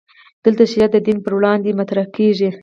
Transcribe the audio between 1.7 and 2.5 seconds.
مطرح کېږي.